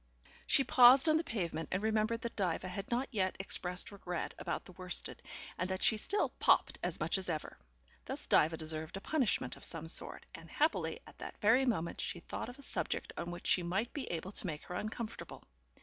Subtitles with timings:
[0.47, 4.65] She paused on the pavement, and remembered that Diva had not yet expressed regret about
[4.65, 5.21] the worsted,
[5.59, 7.59] and that she still "popped" as much as ever.
[8.05, 12.19] Thus Diva deserved a punishment of some sort, and happily, at that very moment she
[12.19, 15.43] thought of a subject on which she might be able to make her uncomfortable.